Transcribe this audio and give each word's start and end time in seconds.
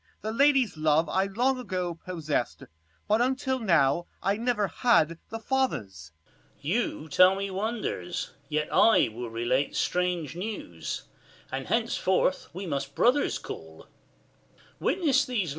The 0.21 0.31
lady's 0.31 0.77
love 0.77 1.07
I 1.09 1.25
long 1.25 1.59
ago 1.59 1.93
possess'd: 2.03 2.63
But 3.07 3.21
until 3.21 3.59
now 3.59 4.07
I 4.23 4.35
never 4.35 4.67
had 4.67 5.19
the 5.29 5.37
father's. 5.37 6.11
40 6.55 6.61
Cam. 6.61 6.71
You 6.71 7.09
tell 7.09 7.35
me 7.35 7.51
wonders, 7.51 8.31
yet 8.49 8.67
I 8.73 9.09
will 9.09 9.29
relate 9.29 9.75
Strange 9.75 10.35
news, 10.35 11.03
and 11.51 11.67
henceforth 11.67 12.47
we 12.51 12.65
must 12.65 12.95
brothers 12.95 13.37
call; 13.37 13.85
Sc. 14.83 15.29